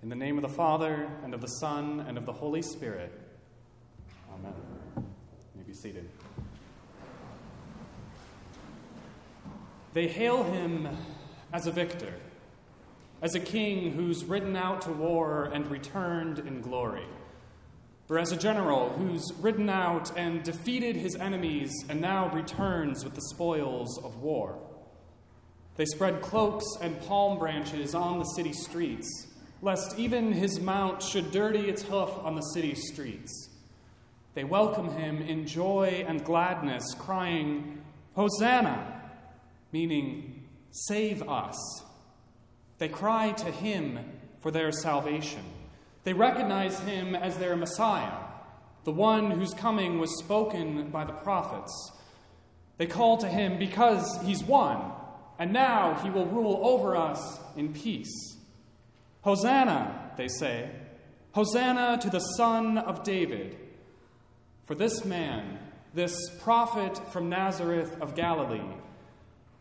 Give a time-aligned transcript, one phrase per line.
[0.00, 3.10] In the name of the Father, and of the Son, and of the Holy Spirit.
[4.32, 4.52] Amen.
[4.96, 5.02] You
[5.56, 6.08] may be seated.
[9.94, 10.88] They hail him
[11.52, 12.14] as a victor,
[13.22, 17.06] as a king who's ridden out to war and returned in glory,
[18.08, 23.16] or as a general who's ridden out and defeated his enemies and now returns with
[23.16, 24.60] the spoils of war.
[25.74, 29.26] They spread cloaks and palm branches on the city streets
[29.60, 33.50] lest even his mount should dirty its hoof on the city streets.
[34.34, 37.82] They welcome him in joy and gladness, crying,
[38.14, 39.02] Hosanna,
[39.72, 41.56] meaning, save us.
[42.78, 43.98] They cry to him
[44.40, 45.42] for their salvation.
[46.04, 48.18] They recognize him as their Messiah,
[48.84, 51.92] the won whose coming was spoken by the prophets.
[52.76, 54.92] They call to him because he's one,
[55.38, 58.37] and now he will rule over us in peace.
[59.22, 60.70] Hosanna, they say.
[61.32, 63.56] Hosanna to the Son of David.
[64.64, 65.58] For this man,
[65.94, 68.74] this prophet from Nazareth of Galilee,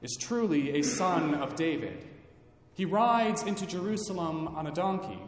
[0.02, 2.06] is truly a son of David.
[2.76, 5.20] He rides into Jerusalem on a donkey,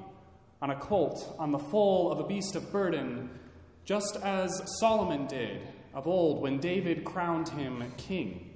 [0.61, 3.29] on a colt, on the foal of a beast of burden,
[3.85, 5.61] just as Solomon did
[5.93, 8.51] of old when David crowned him king.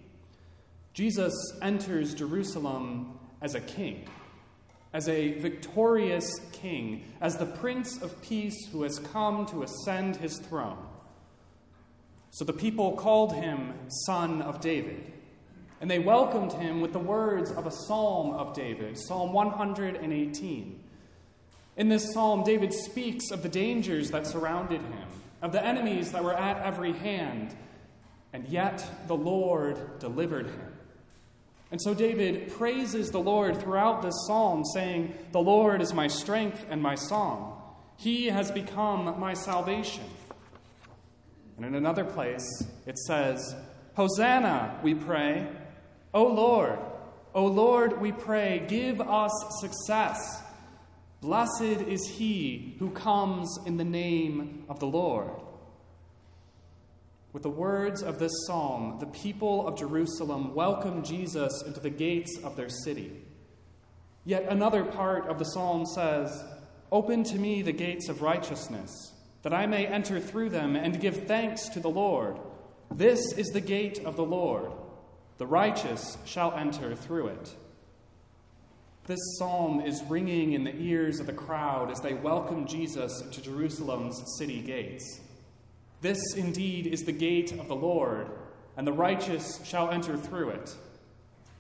[0.94, 4.08] Jesus enters Jerusalem as a king
[4.94, 10.38] as a victorious king, as the Prince of Peace who has come to ascend his
[10.38, 10.78] throne.
[12.30, 13.74] So the people called him
[14.06, 15.12] Son of David,
[15.82, 20.84] and they welcomed him with the words of a psalm of David, Psalm 118.
[21.76, 25.08] In this psalm, David speaks of the dangers that surrounded him,
[25.42, 27.56] of the enemies that were at every hand,
[28.32, 30.73] and yet the Lord delivered him.
[31.74, 36.64] And so David praises the Lord throughout this psalm, saying, The Lord is my strength
[36.70, 37.60] and my song.
[37.98, 40.04] He has become my salvation.
[41.58, 42.46] And in another place,
[42.86, 43.56] it says,
[43.96, 45.48] Hosanna, we pray.
[46.14, 46.78] O Lord,
[47.34, 50.44] O Lord, we pray, give us success.
[51.22, 55.32] Blessed is he who comes in the name of the Lord.
[57.34, 62.38] With the words of this psalm, the people of Jerusalem welcome Jesus into the gates
[62.44, 63.12] of their city.
[64.24, 66.44] Yet another part of the psalm says,
[66.92, 71.26] Open to me the gates of righteousness, that I may enter through them and give
[71.26, 72.38] thanks to the Lord.
[72.94, 74.72] This is the gate of the Lord.
[75.40, 77.56] The righteous shall enter through it.
[79.08, 83.42] This psalm is ringing in the ears of the crowd as they welcome Jesus to
[83.42, 85.20] Jerusalem's city gates.
[86.04, 88.28] This indeed is the gate of the Lord,
[88.76, 90.76] and the righteous shall enter through it.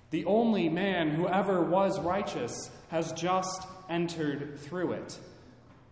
[0.09, 5.17] The only man who ever was righteous has just entered through it.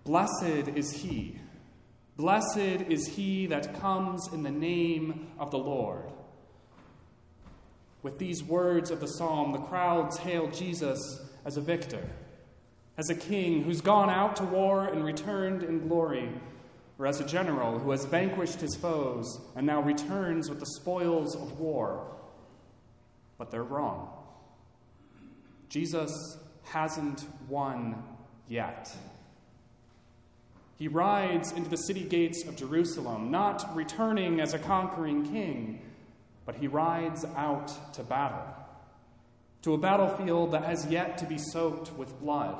[0.03, 1.39] Blessed is he.
[2.17, 2.57] Blessed
[2.89, 6.11] is he that comes in the name of the Lord.
[8.03, 10.99] With these words of the psalm, the crowds hail Jesus
[11.45, 12.05] as a victor,
[12.97, 16.29] as a king who's gone out to war and returned in glory
[17.01, 21.35] or as a general who has vanquished his foes and now returns with the spoils
[21.35, 22.05] of war.
[23.39, 24.07] But they're wrong.
[25.67, 28.03] Jesus hasn't won
[28.47, 28.95] yet.
[30.77, 35.81] He rides into the city gates of Jerusalem, not returning as a conquering king,
[36.45, 38.45] but he rides out to battle,
[39.63, 42.57] to a battlefield that has yet to be soaked with blood.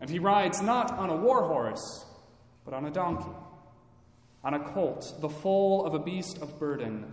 [0.00, 2.04] And he rides not on a war horse,
[2.64, 3.30] but on a donkey,
[4.42, 7.12] on a colt, the foal of a beast of burden,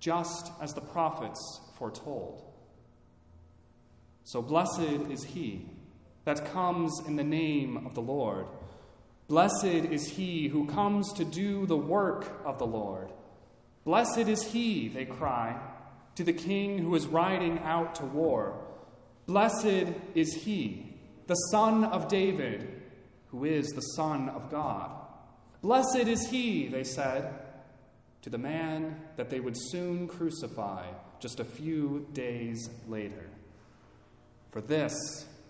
[0.00, 2.42] just as the prophets foretold.
[4.24, 5.66] So blessed is he
[6.24, 8.46] that comes in the name of the Lord.
[9.28, 13.10] Blessed is he who comes to do the work of the Lord.
[13.84, 15.58] Blessed is he, they cry,
[16.16, 18.60] to the king who is riding out to war.
[19.26, 20.94] Blessed is he,
[21.26, 22.77] the son of David
[23.30, 24.90] who is the Son of God.
[25.62, 27.32] Blessed is he, they said,
[28.22, 30.86] to the man that they would soon crucify
[31.20, 33.26] just a few days later.
[34.50, 34.94] For this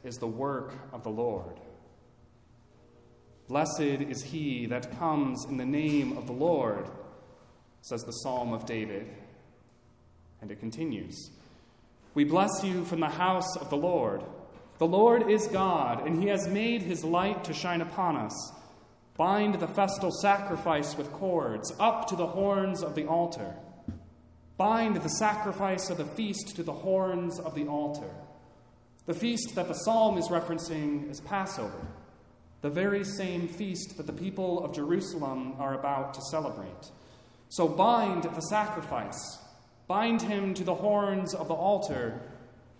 [0.04, 1.60] is the work of the Lord.
[3.48, 6.88] Blessed is he that comes in the name of the Lord,
[7.82, 9.08] says the Psalm of David.
[10.40, 11.30] And it continues
[12.14, 14.22] We bless you from the house of the Lord.
[14.78, 18.52] The Lord is God, and he has made his light to shine upon us.
[19.16, 23.56] Bind the festal sacrifice with cords up to the horns of the altar.
[24.56, 28.10] Bind the sacrifice of the feast to the horns of the altar.
[29.06, 31.88] The feast that the psalm is referencing is Passover,
[32.60, 36.92] the very same feast that the people of Jerusalem are about to celebrate.
[37.48, 39.38] So bind the sacrifice,
[39.88, 42.20] bind him to the horns of the altar,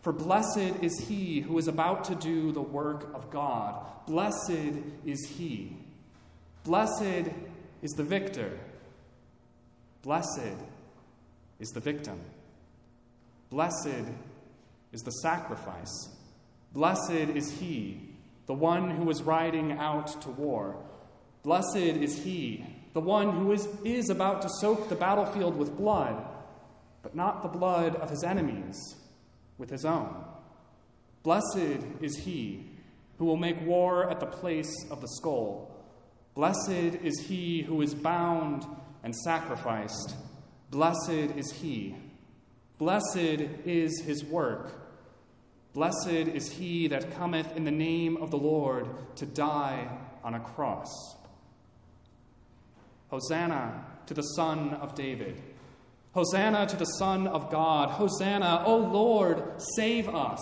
[0.02, 3.84] for blessed is he who is about to do the work of God.
[4.06, 4.72] Blessed
[5.04, 5.76] is he.
[6.64, 7.30] Blessed
[7.82, 8.58] is the victor.
[10.02, 10.56] Blessed
[11.58, 12.20] is the victim.
[13.50, 14.08] Blessed
[14.92, 16.08] is the sacrifice.
[16.72, 18.08] Blessed is he
[18.48, 20.74] the one who is riding out to war.
[21.42, 22.64] Blessed is he,
[22.94, 26.26] the one who is, is about to soak the battlefield with blood,
[27.02, 28.96] but not the blood of his enemies,
[29.58, 30.24] with his own.
[31.22, 32.70] Blessed is he
[33.18, 35.74] who will make war at the place of the skull.
[36.34, 38.64] Blessed is he who is bound
[39.02, 40.14] and sacrificed.
[40.70, 41.96] Blessed is he.
[42.78, 44.88] Blessed is his work
[45.78, 49.88] Blessed is he that cometh in the name of the Lord to die
[50.24, 50.88] on a cross.
[53.10, 55.40] Hosanna to the Son of David.
[56.12, 57.90] Hosanna to the Son of God.
[57.90, 60.40] Hosanna, O Lord, save us.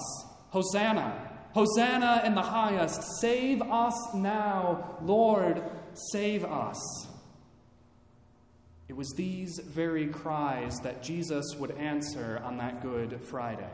[0.51, 1.23] Hosanna.
[1.53, 3.03] Hosanna in the highest.
[3.21, 5.63] Save us now, Lord,
[6.13, 7.09] save us.
[8.89, 13.71] It was these very cries that Jesus would answer on that Good Friday.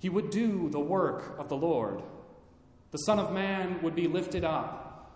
[0.00, 2.02] He would do the work of the Lord.
[2.90, 5.12] The Son of Man would be lifted up,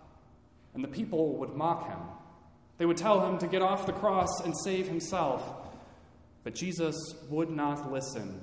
[0.75, 1.99] and the people would mock him.
[2.78, 5.42] They would tell him to get off the cross and save himself.
[6.44, 6.96] But Jesus
[7.28, 8.40] would not listen,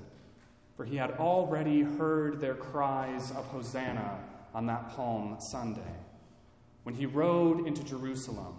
[0.75, 4.19] for he had already heard their cries of Hosanna
[4.53, 5.81] on that Palm Sunday
[6.83, 8.55] when he rode into Jerusalem.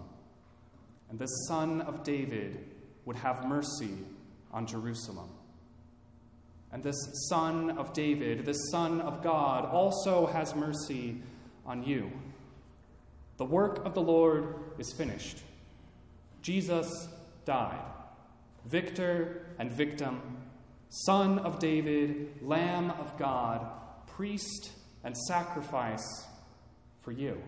[1.09, 2.65] And this Son of David
[3.05, 3.91] would have mercy
[4.51, 5.29] on Jerusalem.
[6.71, 6.97] And this
[7.29, 11.21] Son of David, this Son of God, also has mercy
[11.65, 12.11] on you.
[13.37, 15.37] The work of the Lord is finished.
[16.47, 17.09] Jesus
[17.43, 17.83] died,
[18.65, 20.37] victor and victim,
[20.87, 23.69] Son of David, Lamb of God,
[24.07, 24.71] priest
[25.03, 26.25] and sacrifice
[27.01, 27.43] for you.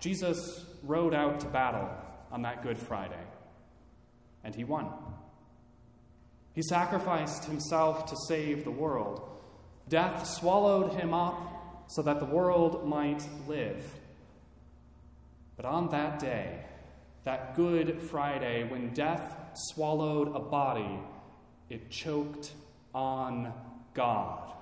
[0.00, 1.90] Jesus rode out to battle
[2.32, 3.26] on that Good Friday,
[4.42, 4.88] and he won.
[6.54, 9.20] He sacrificed himself to save the world.
[9.90, 13.84] Death swallowed him up so that the world might live.
[15.58, 16.60] But on that day,
[17.24, 21.00] that Good Friday, when death swallowed a body,
[21.68, 22.52] it choked
[22.94, 23.52] on
[23.92, 24.52] God.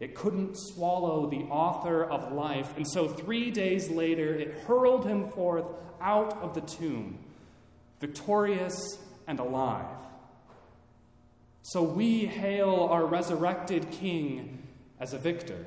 [0.00, 5.28] It couldn't swallow the author of life, and so three days later, it hurled him
[5.28, 5.66] forth
[6.00, 7.18] out of the tomb,
[8.00, 9.84] victorious and alive.
[11.62, 14.62] So we hail our resurrected King
[14.98, 15.66] as a victor,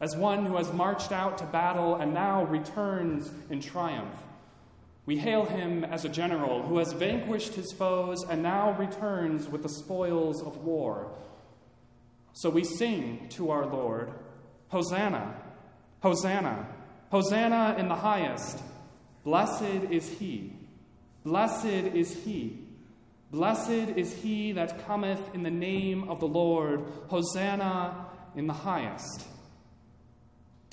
[0.00, 4.16] as one who has marched out to battle and now returns in triumph.
[5.06, 9.62] We hail him as a general who has vanquished his foes and now returns with
[9.62, 11.12] the spoils of war.
[12.32, 14.12] So we sing to our Lord
[14.68, 15.34] Hosanna,
[16.00, 16.66] Hosanna,
[17.10, 18.60] Hosanna in the highest.
[19.22, 20.52] Blessed is he,
[21.22, 22.64] blessed is he
[23.34, 26.84] Blessed is he that cometh in the name of the Lord.
[27.08, 28.06] Hosanna
[28.36, 29.26] in the highest.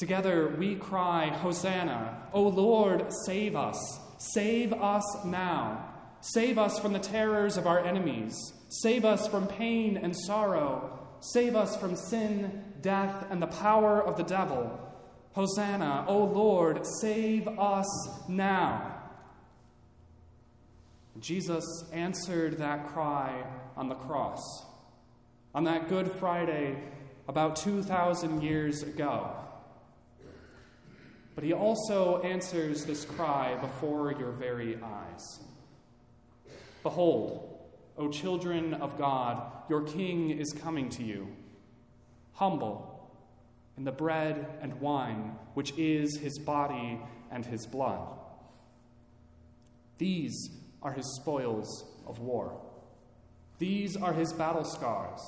[0.02, 2.24] Together we cry, Hosanna.
[2.34, 4.00] O Lord, save us.
[4.18, 5.94] Save us now.
[6.22, 8.36] Save us from the terrors of our enemies.
[8.70, 11.08] Save us from pain and sorrow.
[11.20, 14.72] Save us from sin, death, and the power of the devil.
[15.34, 17.88] Hosanna, O Lord, save us
[18.28, 19.04] now.
[21.20, 23.46] Jesus answered that cry
[23.78, 24.66] on the cross,
[25.54, 26.82] on that Good Friday
[27.28, 29.38] about 2,000 years ago.
[31.42, 35.40] But he also answers this cry before your very eyes.
[36.84, 37.58] Behold,
[37.98, 41.30] O children of God, your King is coming to you,
[42.34, 43.12] humble
[43.76, 48.08] in the bread and wine, which is his body and his blood.
[49.98, 50.52] These
[50.84, 52.62] are his spoils of war.
[53.58, 55.22] These are his battle scars,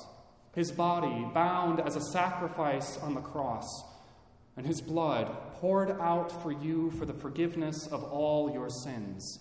[0.54, 3.66] his body bound as a sacrifice on the cross,
[4.56, 9.38] and his blood poured out for you for the forgiveness of all your sins.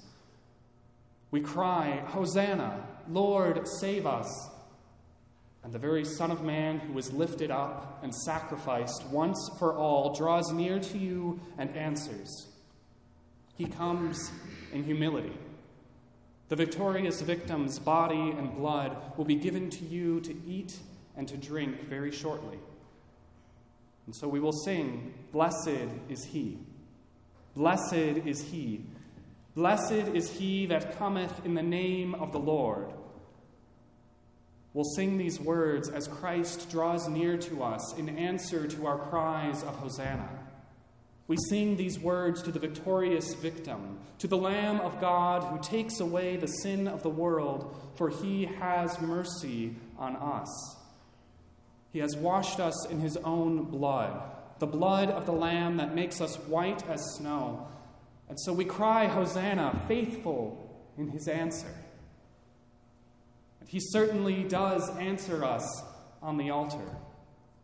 [1.32, 4.50] We cry, Hosanna, Lord, save us.
[5.65, 10.15] And the very Son of Man who was lifted up and sacrificed once for all
[10.15, 12.48] draws near to you and answers.
[13.58, 14.32] He comes
[14.72, 15.34] in humility
[16.48, 20.77] the victorious victim's body and blood will be given to you to eat
[21.18, 22.60] and to drink very shortly.
[24.06, 26.58] And so we will sing, Blessed is he.
[27.56, 28.86] Blessed is he.
[29.56, 32.92] Blessed is he that cometh in the name of the Lord.
[34.74, 39.62] We'll sing these words as Christ draws near to us in answer to our cries
[39.62, 40.28] of Hosanna.
[41.28, 46.00] We sing these words to the victorious victim, to the Lamb of God who takes
[46.00, 50.76] away the sin of the world, for he has mercy on us.
[51.94, 54.20] He has washed us in his own blood,
[54.58, 57.68] the blood of the Lamb that makes us white as snow.
[58.28, 60.60] And so we cry, Hosanna, faithful
[60.98, 61.72] in his answer.
[63.60, 65.84] And he certainly does answer us
[66.20, 66.98] on the altar.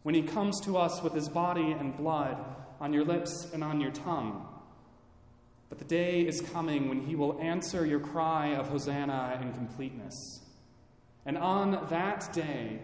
[0.04, 2.38] When he comes to us with his body and blood
[2.80, 4.48] on your lips and on your tongue.
[5.70, 10.42] But the day is coming when he will answer your cry of Hosanna in completeness.
[11.26, 12.80] And on that day,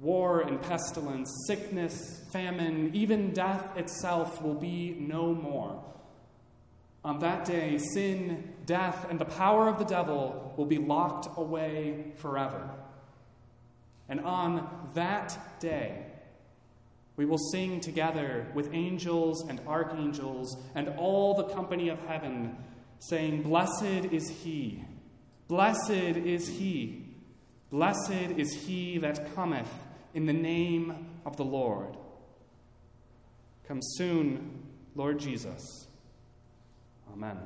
[0.00, 5.84] War and pestilence, sickness, famine, even death itself will be no more.
[7.04, 12.12] On that day, sin, death, and the power of the devil will be locked away
[12.16, 12.70] forever.
[14.08, 16.06] And on that day,
[17.16, 22.56] we will sing together with angels and archangels and all the company of heaven,
[22.98, 24.84] saying, Blessed is he,
[25.46, 27.04] blessed is he,
[27.70, 29.70] blessed is he that cometh
[30.14, 31.96] in the name of the Lord.
[33.66, 34.62] Come soon,
[34.94, 35.86] Lord Jesus.
[37.12, 37.38] Amen.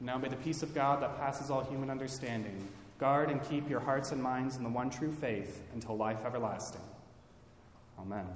[0.00, 3.80] Now may the peace of God that passes all human understanding guard and keep your
[3.80, 6.80] hearts and minds in the one true faith until life everlasting.
[7.98, 8.26] Amen.